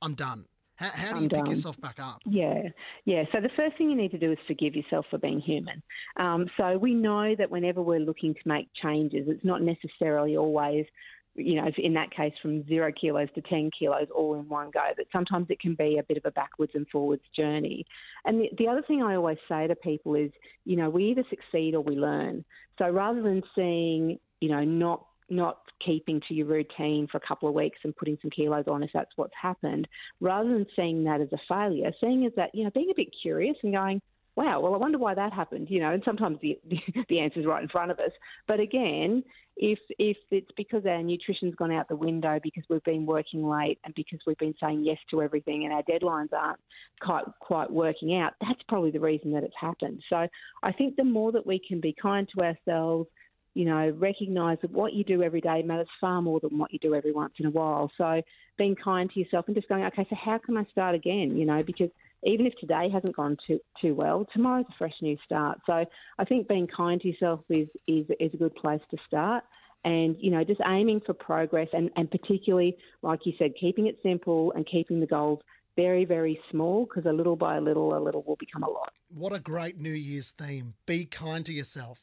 I'm 0.00 0.14
done. 0.14 0.46
How, 0.76 0.88
how 0.88 1.12
do 1.12 1.22
you 1.22 1.28
pick 1.28 1.48
yourself 1.48 1.80
back 1.80 2.00
up? 2.00 2.22
Yeah, 2.24 2.70
yeah. 3.04 3.24
So 3.30 3.40
the 3.40 3.50
first 3.56 3.76
thing 3.78 3.90
you 3.90 3.96
need 3.96 4.10
to 4.12 4.18
do 4.18 4.32
is 4.32 4.38
forgive 4.46 4.74
yourself 4.74 5.06
for 5.10 5.18
being 5.18 5.38
human. 5.38 5.82
Um, 6.16 6.48
so 6.56 6.76
we 6.76 6.94
know 6.94 7.36
that 7.36 7.50
whenever 7.50 7.80
we're 7.82 8.00
looking 8.00 8.34
to 8.34 8.40
make 8.46 8.68
changes, 8.82 9.28
it's 9.28 9.44
not 9.44 9.62
necessarily 9.62 10.36
always, 10.36 10.86
you 11.34 11.54
know, 11.54 11.70
in 11.78 11.94
that 11.94 12.10
case, 12.10 12.32
from 12.42 12.66
zero 12.66 12.92
kilos 12.92 13.28
to 13.34 13.40
10 13.42 13.70
kilos 13.78 14.08
all 14.14 14.34
in 14.34 14.48
one 14.48 14.70
go, 14.70 14.80
that 14.96 15.06
sometimes 15.12 15.46
it 15.48 15.60
can 15.60 15.74
be 15.74 15.98
a 15.98 16.02
bit 16.02 16.16
of 16.16 16.24
a 16.26 16.30
backwards 16.30 16.72
and 16.74 16.86
forwards 16.88 17.22
journey. 17.34 17.86
And 18.24 18.40
the, 18.40 18.50
the 18.58 18.68
other 18.68 18.82
thing 18.86 19.02
I 19.02 19.14
always 19.14 19.38
say 19.48 19.66
to 19.66 19.74
people 19.74 20.14
is, 20.14 20.30
you 20.64 20.76
know, 20.76 20.90
we 20.90 21.04
either 21.04 21.24
succeed 21.30 21.74
or 21.74 21.80
we 21.80 21.96
learn. 21.96 22.44
So 22.78 22.88
rather 22.90 23.22
than 23.22 23.42
seeing, 23.54 24.18
you 24.40 24.48
know, 24.48 24.64
not 24.64 25.06
not 25.30 25.60
keeping 25.84 26.20
to 26.28 26.34
your 26.34 26.46
routine 26.46 27.08
for 27.10 27.16
a 27.16 27.26
couple 27.26 27.48
of 27.48 27.54
weeks 27.54 27.78
and 27.84 27.96
putting 27.96 28.18
some 28.20 28.30
kilos 28.30 28.64
on 28.68 28.82
if 28.82 28.90
that's 28.92 29.12
what's 29.16 29.32
happened, 29.40 29.88
rather 30.20 30.50
than 30.50 30.66
seeing 30.76 31.04
that 31.04 31.20
as 31.20 31.28
a 31.32 31.38
failure, 31.48 31.90
seeing 32.00 32.26
as 32.26 32.32
that, 32.36 32.54
you 32.54 32.64
know, 32.64 32.70
being 32.74 32.90
a 32.90 32.94
bit 32.94 33.08
curious 33.22 33.56
and 33.62 33.72
going, 33.72 34.02
wow, 34.36 34.60
well, 34.60 34.74
I 34.74 34.78
wonder 34.78 34.98
why 34.98 35.14
that 35.14 35.32
happened, 35.32 35.68
you 35.70 35.80
know, 35.80 35.92
and 35.92 36.02
sometimes 36.04 36.38
the, 36.40 36.58
the 37.08 37.20
answer's 37.20 37.46
right 37.46 37.62
in 37.62 37.68
front 37.68 37.90
of 37.90 37.98
us. 37.98 38.10
But 38.48 38.60
again, 38.60 39.22
if, 39.56 39.78
if 39.98 40.16
it's 40.30 40.50
because 40.56 40.86
our 40.86 41.02
nutrition's 41.02 41.54
gone 41.54 41.72
out 41.72 41.88
the 41.88 41.96
window 41.96 42.40
because 42.42 42.64
we've 42.70 42.82
been 42.84 43.04
working 43.04 43.46
late 43.46 43.78
and 43.84 43.94
because 43.94 44.20
we've 44.26 44.38
been 44.38 44.54
saying 44.60 44.84
yes 44.84 44.96
to 45.10 45.20
everything 45.22 45.64
and 45.64 45.72
our 45.72 45.82
deadlines 45.82 46.32
aren't 46.32 46.58
quite, 47.02 47.24
quite 47.40 47.70
working 47.70 48.16
out, 48.16 48.32
that's 48.40 48.62
probably 48.68 48.90
the 48.90 49.00
reason 49.00 49.32
that 49.32 49.44
it's 49.44 49.54
happened. 49.60 50.02
So 50.08 50.26
I 50.62 50.72
think 50.72 50.96
the 50.96 51.04
more 51.04 51.32
that 51.32 51.46
we 51.46 51.60
can 51.66 51.80
be 51.80 51.94
kind 52.00 52.26
to 52.34 52.44
ourselves, 52.44 53.08
you 53.54 53.66
know, 53.66 53.90
recognise 53.98 54.56
that 54.62 54.70
what 54.70 54.94
you 54.94 55.04
do 55.04 55.22
every 55.22 55.42
day 55.42 55.62
matters 55.62 55.88
far 56.00 56.22
more 56.22 56.40
than 56.40 56.56
what 56.56 56.72
you 56.72 56.78
do 56.78 56.94
every 56.94 57.12
once 57.12 57.34
in 57.38 57.44
a 57.44 57.50
while. 57.50 57.90
So 57.98 58.22
being 58.56 58.74
kind 58.74 59.10
to 59.10 59.20
yourself 59.20 59.44
and 59.46 59.54
just 59.54 59.68
going, 59.68 59.84
okay, 59.84 60.06
so 60.08 60.16
how 60.16 60.38
can 60.38 60.56
I 60.56 60.64
start 60.70 60.94
again? 60.94 61.36
You 61.36 61.44
know, 61.44 61.62
because 61.62 61.90
even 62.24 62.46
if 62.46 62.54
today 62.60 62.88
hasn't 62.92 63.16
gone 63.16 63.36
too 63.46 63.60
too 63.80 63.94
well, 63.94 64.26
tomorrow's 64.32 64.66
a 64.68 64.74
fresh 64.78 64.94
new 65.00 65.16
start. 65.24 65.58
So 65.66 65.84
I 66.18 66.24
think 66.24 66.48
being 66.48 66.66
kind 66.66 67.00
to 67.00 67.08
yourself 67.08 67.40
is 67.48 67.68
is, 67.86 68.06
is 68.20 68.32
a 68.34 68.36
good 68.36 68.54
place 68.54 68.80
to 68.90 68.96
start. 69.06 69.44
And 69.84 70.16
you 70.20 70.30
know, 70.30 70.44
just 70.44 70.60
aiming 70.64 71.00
for 71.04 71.12
progress, 71.12 71.68
and, 71.72 71.90
and 71.96 72.08
particularly, 72.10 72.76
like 73.02 73.20
you 73.24 73.32
said, 73.38 73.52
keeping 73.60 73.88
it 73.88 73.98
simple 74.02 74.52
and 74.52 74.64
keeping 74.66 75.00
the 75.00 75.06
goals 75.06 75.40
very, 75.74 76.04
very 76.04 76.38
small, 76.50 76.84
because 76.84 77.04
a 77.06 77.12
little 77.12 77.34
by 77.34 77.56
a 77.56 77.60
little, 77.60 77.96
a 77.96 77.98
little 77.98 78.22
will 78.22 78.36
become 78.36 78.62
a 78.62 78.68
lot. 78.68 78.92
What 79.08 79.32
a 79.32 79.40
great 79.40 79.80
New 79.80 79.90
Year's 79.90 80.30
theme. 80.32 80.74
Be 80.86 81.06
kind 81.06 81.44
to 81.46 81.52
yourself. 81.52 81.98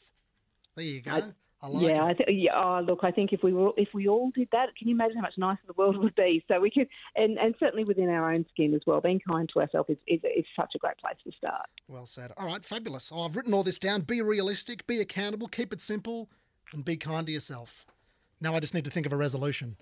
There 0.75 0.83
you 0.83 1.01
go. 1.01 1.11
I- 1.11 1.23
like 1.67 1.83
yeah, 1.83 2.05
it. 2.05 2.09
I 2.09 2.13
th- 2.13 2.29
yeah. 2.31 2.51
Oh, 2.55 2.81
look, 2.81 2.99
I 3.03 3.11
think 3.11 3.33
if 3.33 3.43
we 3.43 3.51
were, 3.51 3.71
if 3.75 3.89
we 3.93 4.07
all 4.07 4.31
did 4.31 4.47
that, 4.53 4.75
can 4.77 4.87
you 4.87 4.95
imagine 4.95 5.17
how 5.17 5.23
much 5.23 5.37
nicer 5.37 5.59
the 5.67 5.73
world 5.73 5.97
would 5.97 6.15
be? 6.15 6.43
So 6.47 6.59
we 6.59 6.71
could, 6.71 6.87
and, 7.15 7.37
and 7.37 7.53
certainly 7.59 7.83
within 7.83 8.09
our 8.09 8.31
own 8.31 8.45
skin 8.51 8.73
as 8.73 8.81
well. 8.85 9.01
Being 9.01 9.19
kind 9.19 9.49
to 9.53 9.59
ourselves 9.59 9.89
is, 9.89 9.97
is, 10.07 10.21
is 10.23 10.45
such 10.55 10.71
a 10.75 10.77
great 10.77 10.97
place 10.97 11.17
to 11.25 11.31
start. 11.37 11.67
Well 11.87 12.05
said. 12.05 12.31
All 12.37 12.45
right, 12.45 12.63
fabulous. 12.63 13.11
Oh, 13.13 13.25
I've 13.25 13.35
written 13.35 13.53
all 13.53 13.63
this 13.63 13.79
down. 13.79 14.01
Be 14.01 14.21
realistic, 14.21 14.87
be 14.87 15.01
accountable, 15.01 15.47
keep 15.47 15.73
it 15.73 15.81
simple, 15.81 16.29
and 16.71 16.85
be 16.85 16.95
kind 16.95 17.25
to 17.27 17.33
yourself. 17.33 17.85
Now 18.39 18.55
I 18.55 18.59
just 18.61 18.73
need 18.73 18.85
to 18.85 18.91
think 18.91 19.05
of 19.05 19.11
a 19.11 19.17
resolution. 19.17 19.75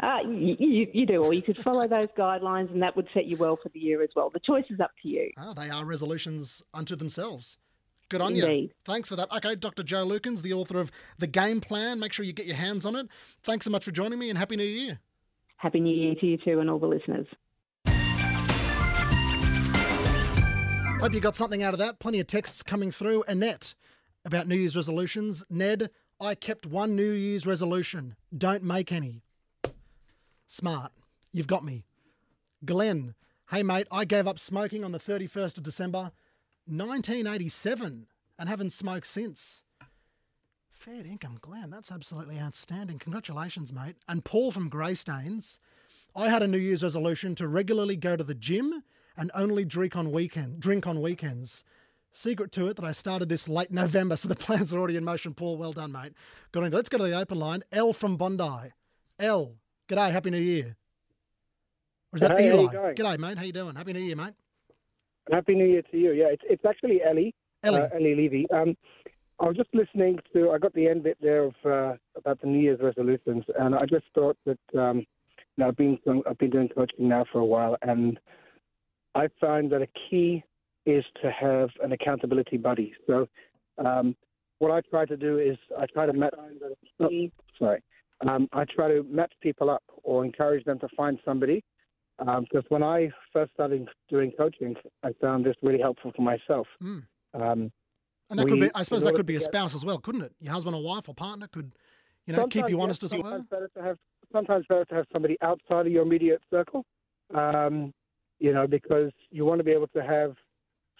Uh, 0.00 0.18
you, 0.26 0.56
you, 0.58 0.86
you 0.92 1.06
do, 1.06 1.22
or 1.22 1.34
you 1.34 1.42
could 1.42 1.62
follow 1.62 1.86
those 1.86 2.08
guidelines, 2.18 2.70
and 2.72 2.82
that 2.82 2.96
would 2.96 3.06
set 3.12 3.26
you 3.26 3.36
well 3.36 3.58
for 3.62 3.68
the 3.68 3.78
year 3.78 4.02
as 4.02 4.08
well. 4.16 4.30
The 4.30 4.40
choice 4.40 4.64
is 4.70 4.80
up 4.80 4.92
to 5.02 5.08
you. 5.08 5.30
Ah, 5.36 5.52
they 5.52 5.68
are 5.68 5.84
resolutions 5.84 6.62
unto 6.72 6.96
themselves. 6.96 7.58
Good 8.08 8.20
on 8.20 8.36
you. 8.36 8.70
Thanks 8.84 9.08
for 9.08 9.16
that. 9.16 9.32
Okay, 9.32 9.54
Dr. 9.54 9.82
Jo 9.82 10.06
Lukins, 10.06 10.42
the 10.42 10.52
author 10.52 10.78
of 10.78 10.90
The 11.18 11.26
Game 11.26 11.60
Plan. 11.60 11.98
Make 11.98 12.12
sure 12.12 12.24
you 12.24 12.32
get 12.32 12.46
your 12.46 12.56
hands 12.56 12.84
on 12.84 12.96
it. 12.96 13.08
Thanks 13.42 13.64
so 13.64 13.70
much 13.70 13.84
for 13.84 13.90
joining 13.90 14.18
me 14.18 14.28
and 14.28 14.38
Happy 14.38 14.56
New 14.56 14.64
Year. 14.64 15.00
Happy 15.56 15.80
New 15.80 15.94
Year 15.94 16.14
to 16.16 16.26
you 16.26 16.36
too, 16.36 16.60
and 16.60 16.68
all 16.68 16.78
the 16.78 16.86
listeners. 16.86 17.26
Hope 21.00 21.12
you 21.12 21.20
got 21.20 21.36
something 21.36 21.62
out 21.62 21.74
of 21.74 21.78
that. 21.78 21.98
Plenty 21.98 22.20
of 22.20 22.26
texts 22.26 22.62
coming 22.62 22.90
through. 22.90 23.24
Annette 23.28 23.74
about 24.24 24.46
New 24.46 24.56
Year's 24.56 24.76
resolutions. 24.76 25.44
Ned, 25.50 25.90
I 26.20 26.34
kept 26.34 26.66
one 26.66 26.96
New 26.96 27.10
Year's 27.10 27.46
resolution. 27.46 28.16
Don't 28.36 28.62
make 28.62 28.92
any. 28.92 29.22
Smart. 30.46 30.92
You've 31.32 31.46
got 31.46 31.64
me. 31.64 31.84
Glenn, 32.64 33.14
hey 33.50 33.62
mate, 33.62 33.86
I 33.90 34.04
gave 34.04 34.26
up 34.26 34.38
smoking 34.38 34.84
on 34.84 34.92
the 34.92 34.98
31st 34.98 35.58
of 35.58 35.62
December 35.62 36.12
1987 36.66 38.06
and 38.38 38.48
haven't 38.48 38.70
smoked 38.70 39.06
since. 39.06 39.64
Fair 40.70 41.06
income, 41.06 41.38
Glenn. 41.40 41.70
That's 41.70 41.92
absolutely 41.92 42.38
outstanding. 42.38 42.98
Congratulations, 42.98 43.72
mate. 43.72 43.96
And 44.08 44.24
Paul 44.24 44.50
from 44.50 44.68
Greystanes, 44.68 45.58
I 46.14 46.28
had 46.28 46.42
a 46.42 46.46
New 46.46 46.58
Year's 46.58 46.82
resolution 46.82 47.34
to 47.36 47.48
regularly 47.48 47.96
go 47.96 48.16
to 48.16 48.24
the 48.24 48.34
gym 48.34 48.82
and 49.16 49.30
only 49.34 49.64
drink 49.64 49.96
on 49.96 50.12
weekend 50.12 50.60
drink 50.60 50.86
on 50.86 51.00
weekends. 51.00 51.64
Secret 52.12 52.52
to 52.52 52.68
it 52.68 52.76
that 52.76 52.84
I 52.84 52.92
started 52.92 53.28
this 53.28 53.48
late 53.48 53.72
November, 53.72 54.16
so 54.16 54.28
the 54.28 54.34
plans 54.36 54.72
are 54.72 54.78
already 54.78 54.96
in 54.96 55.04
motion. 55.04 55.34
Paul, 55.34 55.56
well 55.56 55.72
done, 55.72 55.90
mate. 55.90 56.12
Good 56.52 56.62
on 56.62 56.70
you. 56.70 56.76
Let's 56.76 56.88
go 56.88 56.98
to 56.98 57.04
the 57.04 57.18
open 57.18 57.38
line. 57.38 57.62
L 57.72 57.92
from 57.92 58.16
Bondi. 58.16 58.72
L, 59.18 59.54
g'day, 59.88 60.12
happy 60.12 60.30
New 60.30 60.38
Year. 60.38 60.76
Or 62.12 62.16
is 62.16 62.20
that 62.20 62.38
Hey, 62.38 62.48
Eli? 62.50 62.72
G'day, 62.94 63.18
mate. 63.18 63.38
How 63.38 63.44
you 63.44 63.52
doing? 63.52 63.74
Happy 63.74 63.92
New 63.92 64.00
Year, 64.00 64.16
mate. 64.16 64.34
Happy 65.30 65.54
New 65.54 65.66
Year 65.66 65.82
to 65.90 65.96
you. 65.96 66.12
Yeah, 66.12 66.26
it's 66.30 66.42
it's 66.48 66.64
actually 66.64 67.02
Ellie, 67.02 67.34
Ellie. 67.62 67.80
uh, 67.80 67.88
Ellie 67.94 68.14
Levy. 68.14 68.46
Um, 68.50 68.76
I 69.40 69.46
was 69.46 69.56
just 69.56 69.74
listening 69.74 70.18
to. 70.32 70.50
I 70.50 70.58
got 70.58 70.74
the 70.74 70.86
end 70.86 71.02
bit 71.02 71.18
there 71.20 71.44
of 71.44 71.54
uh, 71.64 71.94
about 72.16 72.40
the 72.40 72.46
New 72.46 72.60
Year's 72.60 72.80
resolutions, 72.80 73.44
and 73.58 73.74
I 73.74 73.86
just 73.86 74.04
thought 74.14 74.36
that 74.44 74.78
um, 74.78 75.04
know, 75.58 75.68
I've 75.68 75.76
been 75.76 75.98
I've 76.28 76.38
been 76.38 76.50
doing 76.50 76.68
coaching 76.68 77.08
now 77.08 77.24
for 77.30 77.38
a 77.38 77.44
while, 77.44 77.76
and 77.82 78.18
I 79.14 79.28
find 79.40 79.70
that 79.72 79.82
a 79.82 79.88
key 80.10 80.42
is 80.86 81.04
to 81.22 81.30
have 81.30 81.70
an 81.82 81.92
accountability 81.92 82.56
buddy. 82.56 82.92
So, 83.06 83.26
um, 83.78 84.16
what 84.58 84.70
I 84.70 84.80
try 84.82 85.06
to 85.06 85.16
do 85.16 85.38
is 85.38 85.56
I 85.78 85.86
try 85.86 86.06
to 86.06 86.12
met. 86.12 86.34
Oh, 87.00 87.08
sorry, 87.58 87.82
um, 88.28 88.48
I 88.52 88.64
try 88.64 88.88
to 88.88 89.02
match 89.04 89.32
people 89.40 89.70
up 89.70 89.82
or 90.02 90.24
encourage 90.24 90.64
them 90.64 90.78
to 90.80 90.88
find 90.96 91.18
somebody. 91.24 91.64
Um, 92.20 92.42
because 92.44 92.64
when 92.68 92.82
I 92.82 93.10
first 93.32 93.52
started 93.54 93.88
doing 94.08 94.32
coaching, 94.38 94.76
I 95.02 95.12
found 95.20 95.44
this 95.44 95.56
really 95.62 95.80
helpful 95.80 96.12
for 96.14 96.22
myself. 96.22 96.66
Mm. 96.82 97.02
Um, 97.34 97.72
And 98.30 98.38
that 98.38 98.44
We- 98.46 98.52
could 98.52 98.60
be, 98.60 98.70
I 98.74 98.82
suppose 98.82 99.04
that 99.04 99.14
could 99.14 99.26
be 99.26 99.36
a 99.36 99.38
get- 99.38 99.44
spouse 99.44 99.74
as 99.74 99.84
well, 99.84 99.98
couldn't 99.98 100.22
it? 100.22 100.32
Your 100.40 100.52
husband 100.54 100.74
or 100.74 100.82
wife 100.82 101.08
or 101.10 101.14
partner 101.14 101.46
could, 101.46 101.72
you 102.26 102.32
know, 102.34 102.46
keep 102.46 102.68
you 102.70 102.76
yes, 102.78 102.82
honest 102.82 103.02
as 103.04 103.12
it 103.12 103.18
were. 103.18 103.24
sometimes 103.24 103.48
better 103.50 103.68
to 103.76 103.82
have 103.82 103.98
sometimes 104.32 104.66
better 104.66 104.84
to 104.86 104.94
have 104.94 105.06
somebody 105.12 105.36
outside 105.42 105.86
of 105.86 105.92
your 105.92 106.02
immediate 106.02 106.42
circle. 106.50 106.86
Um, 107.34 107.92
you 108.40 108.52
know, 108.52 108.66
because 108.66 109.12
you 109.30 109.44
want 109.44 109.58
to 109.58 109.64
be 109.64 109.72
able 109.72 109.88
to 109.88 110.02
have 110.02 110.36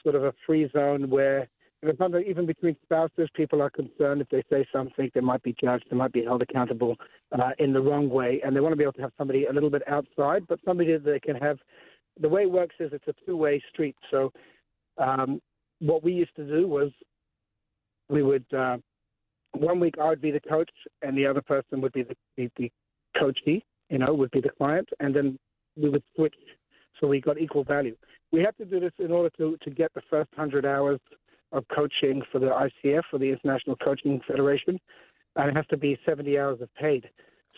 sort 0.02 0.14
of 0.16 0.24
a 0.24 0.32
free 0.46 0.68
zone 0.68 1.08
where 1.08 1.48
you 1.84 1.90
know, 1.90 1.96
sometimes 1.98 2.24
even 2.26 2.46
between 2.46 2.74
spouses, 2.82 3.28
people 3.34 3.60
are 3.60 3.68
concerned 3.68 4.22
if 4.22 4.28
they 4.30 4.42
say 4.50 4.66
something, 4.72 5.10
they 5.14 5.20
might 5.20 5.42
be 5.42 5.54
judged, 5.62 5.84
they 5.90 5.96
might 5.96 6.12
be 6.12 6.24
held 6.24 6.40
accountable 6.40 6.96
uh, 7.32 7.50
in 7.58 7.74
the 7.74 7.80
wrong 7.80 8.08
way, 8.08 8.40
and 8.42 8.56
they 8.56 8.60
want 8.60 8.72
to 8.72 8.76
be 8.76 8.84
able 8.84 8.94
to 8.94 9.02
have 9.02 9.12
somebody 9.18 9.44
a 9.44 9.52
little 9.52 9.68
bit 9.68 9.82
outside, 9.86 10.46
but 10.48 10.58
somebody 10.64 10.92
that 10.92 11.04
they 11.04 11.20
can 11.20 11.36
have. 11.36 11.58
The 12.20 12.28
way 12.28 12.42
it 12.42 12.50
works 12.50 12.76
is 12.80 12.90
it's 12.94 13.06
a 13.06 13.26
two-way 13.26 13.62
street. 13.70 13.96
So, 14.10 14.32
um, 14.96 15.42
what 15.80 16.02
we 16.02 16.12
used 16.12 16.34
to 16.36 16.46
do 16.46 16.66
was 16.66 16.90
we 18.08 18.22
would. 18.22 18.46
Uh, 18.52 18.78
one 19.52 19.78
week 19.78 19.96
I 20.00 20.08
would 20.08 20.22
be 20.22 20.30
the 20.30 20.40
coach 20.40 20.70
and 21.02 21.16
the 21.16 21.26
other 21.26 21.42
person 21.42 21.80
would 21.80 21.92
be 21.92 22.02
the, 22.02 22.16
the, 22.36 22.50
the 22.56 22.72
coachee, 23.16 23.62
you 23.88 23.98
know, 23.98 24.12
would 24.14 24.30
be 24.30 24.40
the 24.40 24.50
client, 24.50 24.88
and 25.00 25.14
then 25.14 25.38
we 25.76 25.90
would 25.90 26.02
switch 26.16 26.34
so 27.00 27.06
we 27.06 27.20
got 27.20 27.38
equal 27.38 27.64
value. 27.64 27.96
We 28.32 28.40
had 28.40 28.56
to 28.58 28.64
do 28.64 28.80
this 28.80 28.92
in 28.98 29.10
order 29.10 29.30
to, 29.38 29.56
to 29.62 29.70
get 29.70 29.92
the 29.94 30.02
first 30.10 30.30
100 30.36 30.64
hours 30.64 31.00
of 31.54 31.64
coaching 31.74 32.22
for 32.30 32.38
the 32.38 32.46
ICF, 32.46 33.02
for 33.10 33.18
the 33.18 33.30
International 33.30 33.76
Coaching 33.76 34.20
Federation, 34.26 34.78
and 35.36 35.48
it 35.48 35.56
has 35.56 35.66
to 35.68 35.76
be 35.76 35.98
70 36.06 36.38
hours 36.38 36.60
of 36.60 36.68
paid. 36.74 37.08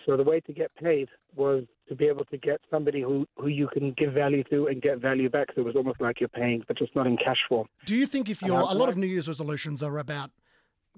So 0.05 0.17
the 0.17 0.23
way 0.23 0.41
to 0.41 0.53
get 0.53 0.71
paid 0.77 1.09
was 1.35 1.65
to 1.89 1.97
be 1.97 2.07
able 2.07 2.25
to 2.27 2.39
get 2.39 2.61
somebody 2.71 3.03
who, 3.03 3.27
who 3.37 3.49
you 3.49 3.69
can 3.73 3.93
give 3.97 4.13
value 4.13 4.45
to 4.51 4.67
and 4.67 4.81
get 4.81 5.01
value 5.01 5.29
back. 5.29 5.49
So 5.55 5.63
it 5.63 5.65
was 5.65 5.75
almost 5.75 6.01
like 6.01 6.21
you're 6.21 6.29
paying, 6.29 6.63
but 6.69 6.79
just 6.79 6.95
not 6.95 7.07
in 7.07 7.17
cash 7.17 7.39
form. 7.49 7.67
Do 7.87 7.97
you 7.97 8.07
think 8.07 8.29
if 8.29 8.43
you're 8.43 8.59
a 8.59 8.75
lot 8.75 8.89
of 8.89 8.97
New 8.97 9.07
Year's 9.07 9.27
resolutions 9.27 9.83
are 9.83 9.99
about 9.99 10.31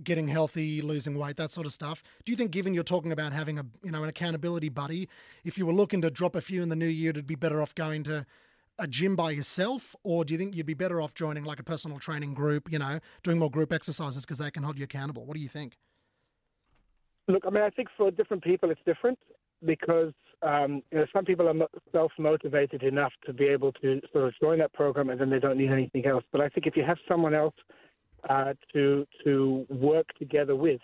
getting 0.02 0.28
healthy, 0.28 0.82
losing 0.82 1.16
weight, 1.16 1.36
that 1.36 1.50
sort 1.50 1.66
of 1.66 1.72
stuff? 1.72 2.02
Do 2.24 2.32
you 2.32 2.36
think, 2.36 2.50
given 2.50 2.74
you're 2.74 2.84
talking 2.84 3.12
about 3.12 3.32
having 3.32 3.58
a 3.58 3.64
you 3.82 3.90
know 3.90 4.02
an 4.02 4.08
accountability 4.08 4.68
buddy, 4.68 5.08
if 5.44 5.56
you 5.56 5.64
were 5.64 5.72
looking 5.72 6.02
to 6.02 6.10
drop 6.10 6.36
a 6.36 6.40
few 6.40 6.62
in 6.62 6.68
the 6.68 6.76
new 6.76 6.86
year, 6.86 7.10
it'd 7.10 7.26
be 7.26 7.34
better 7.34 7.62
off 7.62 7.74
going 7.74 8.04
to 8.04 8.26
a 8.78 8.86
gym 8.86 9.16
by 9.16 9.30
yourself, 9.30 9.96
or 10.04 10.24
do 10.24 10.34
you 10.34 10.38
think 10.38 10.54
you'd 10.54 10.66
be 10.66 10.74
better 10.74 11.00
off 11.00 11.14
joining 11.14 11.44
like 11.44 11.58
a 11.58 11.64
personal 11.64 11.98
training 11.98 12.34
group? 12.34 12.70
You 12.70 12.78
know, 12.78 13.00
doing 13.22 13.38
more 13.38 13.50
group 13.50 13.72
exercises 13.72 14.24
because 14.24 14.38
they 14.38 14.50
can 14.50 14.62
hold 14.62 14.78
you 14.78 14.84
accountable. 14.84 15.24
What 15.24 15.34
do 15.34 15.40
you 15.40 15.48
think? 15.48 15.76
Look, 17.26 17.44
I 17.46 17.50
mean, 17.50 17.62
I 17.62 17.70
think 17.70 17.88
for 17.96 18.10
different 18.10 18.42
people 18.42 18.70
it's 18.70 18.80
different 18.86 19.18
because 19.64 20.12
um, 20.42 20.82
you 20.90 20.98
know 20.98 21.06
some 21.12 21.24
people 21.24 21.48
are 21.48 21.68
self-motivated 21.92 22.82
enough 22.82 23.12
to 23.26 23.32
be 23.32 23.46
able 23.46 23.72
to 23.72 24.00
sort 24.12 24.24
of 24.24 24.34
join 24.40 24.58
that 24.60 24.72
program 24.72 25.10
and 25.10 25.20
then 25.20 25.30
they 25.30 25.40
don't 25.40 25.58
need 25.58 25.70
anything 25.70 26.06
else. 26.06 26.24
But 26.32 26.40
I 26.40 26.48
think 26.48 26.66
if 26.66 26.76
you 26.76 26.84
have 26.84 26.98
someone 27.08 27.34
else 27.34 27.54
uh, 28.28 28.54
to 28.72 29.06
to 29.24 29.66
work 29.68 30.06
together 30.18 30.56
with, 30.56 30.80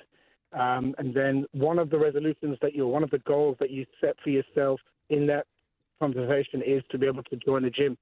um, 0.53 0.95
and 0.99 1.15
then 1.15 1.47
one 1.53 1.79
of 1.79 1.91
the 1.91 1.99
resolutions 1.99 2.59
that 2.63 2.75
you, 2.75 2.87
one 2.87 3.03
of 3.03 3.11
the 3.11 3.21
goals 3.21 3.57
that 3.61 3.71
you 3.71 3.87
set 4.01 4.17
for 4.23 4.31
yourself 4.31 4.81
in 5.11 5.27
that 5.29 5.47
conversation 6.05 6.63
is 6.63 6.83
to 6.91 6.99
be 6.99 7.07
able 7.07 7.23
to 7.25 7.37
join 7.37 7.63
the 7.63 7.71
gym. 7.71 7.97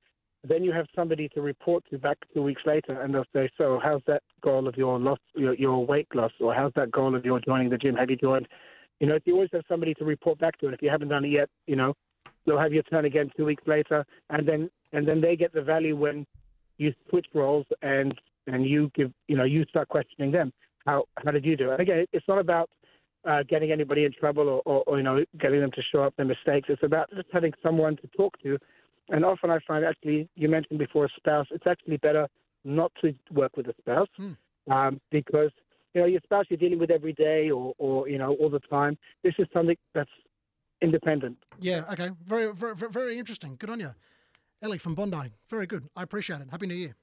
Then 0.45 0.65
you 0.65 0.73
have 0.73 0.87
somebody 0.95 1.29
to 1.35 1.41
report 1.41 1.85
to 1.91 1.99
back 1.99 2.19
two 2.35 2.43
weeks 2.43 2.63
later, 2.67 3.01
and 3.01 3.15
they'll 3.15 3.33
say, 3.33 3.49
"So, 3.57 3.79
how's 3.83 4.03
that 4.07 4.23
goal 4.41 4.67
of 4.67 4.77
your 4.77 4.99
loss, 4.99 5.21
your, 5.37 5.55
your 5.55 5.87
weight 5.87 6.09
loss, 6.15 6.33
or 6.41 6.53
how's 6.53 6.73
that 6.75 6.91
goal 6.91 7.15
of 7.15 7.25
your 7.25 7.39
joining 7.41 7.71
the 7.71 7.79
gym? 7.79 7.95
Have 7.95 8.11
you 8.11 8.17
joined?" 8.17 8.49
You 8.99 9.07
know, 9.07 9.15
if 9.15 9.23
you 9.25 9.35
always 9.35 9.51
have 9.53 9.63
somebody 9.69 9.95
to 9.95 10.05
report 10.05 10.39
back 10.41 10.59
to, 10.59 10.67
and 10.67 10.75
if 10.75 10.83
you 10.83 10.91
haven't 10.91 11.09
done 11.09 11.25
it 11.25 11.29
yet, 11.29 11.49
you 11.67 11.77
know, 11.77 11.95
they'll 12.45 12.59
have 12.59 12.73
your 12.73 12.83
turn 12.85 13.05
again 13.05 13.31
two 13.37 13.45
weeks 13.45 13.63
later, 13.67 14.05
and 14.31 14.47
then 14.49 14.71
and 14.93 15.07
then 15.07 15.21
they 15.21 15.37
get 15.37 15.53
the 15.53 15.63
value 15.63 15.97
when 15.97 16.27
you 16.79 16.93
switch 17.09 17.27
roles 17.35 17.67
and 17.83 18.13
and 18.49 18.67
you 18.67 18.91
give, 18.97 19.13
you 19.29 19.37
know, 19.37 19.45
you 19.45 19.65
start 19.67 19.89
questioning 19.89 20.33
them. 20.33 20.53
How 20.87 21.05
how 21.25 21.31
did 21.31 21.45
you 21.45 21.57
do 21.57 21.71
it? 21.71 21.75
And 21.75 21.83
again, 21.83 22.07
it's 22.13 22.27
not 22.27 22.39
about 22.39 22.69
uh, 23.25 23.43
getting 23.49 23.71
anybody 23.73 24.05
in 24.05 24.13
trouble 24.13 24.49
or, 24.49 24.63
or, 24.65 24.83
or 24.87 24.97
you 24.97 25.03
know 25.03 25.25
getting 25.41 25.61
them 25.61 25.71
to 25.73 25.83
show 25.83 26.03
up 26.03 26.15
their 26.17 26.27
mistakes. 26.27 26.69
It's 26.69 26.83
about 26.83 27.11
just 27.15 27.29
having 27.33 27.53
someone 27.63 27.97
to 27.99 28.07
talk 28.17 28.41
to. 28.43 28.59
And 29.09 29.25
often 29.25 29.51
I 29.51 29.59
find 29.67 29.85
actually, 29.85 30.29
you 30.37 30.49
mentioned 30.49 30.79
before 30.79 31.05
a 31.07 31.09
spouse, 31.17 31.47
it's 31.51 31.67
actually 31.67 31.97
better 31.99 32.29
not 32.65 32.93
to 33.03 33.15
work 33.33 33.57
with 33.57 33.67
a 33.67 33.75
spouse 33.81 34.09
Hmm. 34.17 34.33
um, 34.71 35.01
because 35.11 35.51
you 35.95 36.01
know 36.01 36.07
your 36.07 36.21
spouse 36.25 36.47
you're 36.49 36.59
dealing 36.59 36.79
with 36.79 36.91
every 36.91 37.13
day 37.13 37.51
or, 37.51 37.75
or 37.79 38.09
you 38.09 38.19
know 38.19 38.35
all 38.41 38.49
the 38.51 38.61
time. 38.61 38.97
This 39.23 39.35
is 39.39 39.47
something 39.53 39.77
that's 39.95 40.11
independent. 40.81 41.39
Yeah. 41.61 41.83
Okay. 41.93 42.11
Very, 42.25 42.53
very, 42.55 42.75
very, 42.75 42.91
very 42.93 43.19
interesting. 43.19 43.57
Good 43.59 43.71
on 43.71 43.81
you, 43.81 43.91
Ellie 44.63 44.79
from 44.79 44.95
Bondi. 44.95 45.33
Very 45.51 45.67
good. 45.67 45.85
I 45.97 46.03
appreciate 46.03 46.41
it. 46.41 46.49
Happy 46.51 46.67
New 46.67 46.75
Year. 46.75 46.97